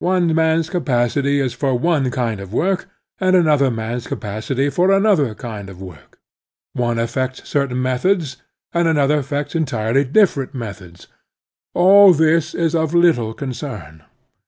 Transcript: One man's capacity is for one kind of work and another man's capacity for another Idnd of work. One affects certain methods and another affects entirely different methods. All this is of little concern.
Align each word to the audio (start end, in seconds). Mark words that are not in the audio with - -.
One 0.00 0.34
man's 0.34 0.68
capacity 0.70 1.38
is 1.38 1.54
for 1.54 1.78
one 1.78 2.10
kind 2.10 2.40
of 2.40 2.52
work 2.52 2.88
and 3.20 3.36
another 3.36 3.70
man's 3.70 4.08
capacity 4.08 4.70
for 4.70 4.90
another 4.90 5.32
Idnd 5.36 5.68
of 5.68 5.80
work. 5.80 6.18
One 6.72 6.98
affects 6.98 7.48
certain 7.48 7.80
methods 7.80 8.38
and 8.72 8.88
another 8.88 9.18
affects 9.18 9.54
entirely 9.54 10.02
different 10.02 10.52
methods. 10.52 11.06
All 11.74 12.12
this 12.12 12.56
is 12.56 12.74
of 12.74 12.92
little 12.92 13.32
concern. 13.34 14.02